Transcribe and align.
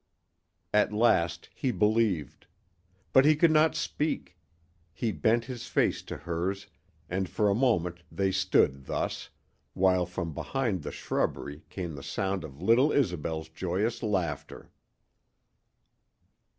At 0.73 0.91
last 0.91 1.49
he 1.53 1.69
believed. 1.69 2.47
But 3.13 3.23
he 3.23 3.35
could 3.35 3.51
not 3.51 3.75
speak. 3.75 4.35
He 4.91 5.11
bent 5.11 5.45
his 5.45 5.67
face 5.67 6.01
to 6.01 6.17
hers, 6.17 6.65
and 7.07 7.29
for 7.29 7.47
a 7.47 7.53
moment 7.53 8.01
they 8.11 8.31
stood 8.31 8.85
thus, 8.85 9.29
while 9.75 10.07
from 10.07 10.33
behind 10.33 10.81
the 10.81 10.91
shrubbery 10.91 11.65
came 11.69 11.93
the 11.93 12.01
sound 12.01 12.43
of 12.43 12.59
little 12.63 12.91
Isobel's 12.91 13.49
joyous 13.49 14.01
laughter. 14.01 14.71